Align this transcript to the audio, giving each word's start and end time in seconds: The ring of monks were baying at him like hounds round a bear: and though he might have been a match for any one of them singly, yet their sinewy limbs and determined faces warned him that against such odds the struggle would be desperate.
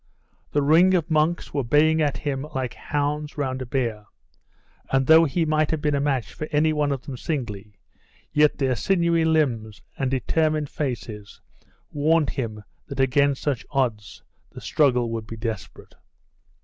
The 0.51 0.63
ring 0.63 0.95
of 0.95 1.11
monks 1.11 1.53
were 1.53 1.63
baying 1.63 2.01
at 2.01 2.17
him 2.17 2.47
like 2.55 2.73
hounds 2.73 3.37
round 3.37 3.61
a 3.61 3.67
bear: 3.67 4.07
and 4.91 5.05
though 5.05 5.25
he 5.25 5.45
might 5.45 5.69
have 5.69 5.79
been 5.79 5.93
a 5.93 5.99
match 6.01 6.33
for 6.33 6.47
any 6.51 6.73
one 6.73 6.91
of 6.91 7.03
them 7.03 7.15
singly, 7.17 7.77
yet 8.33 8.57
their 8.57 8.75
sinewy 8.75 9.23
limbs 9.25 9.83
and 9.99 10.09
determined 10.09 10.69
faces 10.71 11.39
warned 11.91 12.31
him 12.31 12.63
that 12.87 12.99
against 12.99 13.43
such 13.43 13.63
odds 13.69 14.23
the 14.49 14.59
struggle 14.59 15.11
would 15.11 15.27
be 15.27 15.37
desperate. 15.37 15.93